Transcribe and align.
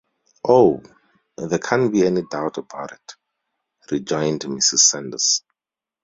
‘Oh, 0.47 0.81
there 1.37 1.59
can’t 1.59 1.91
be 1.93 2.07
any 2.07 2.23
doubt 2.23 2.57
about 2.57 2.91
it,’ 2.91 3.13
rejoined 3.91 4.39
Mrs. 4.41 4.79
Sanders. 4.79 5.43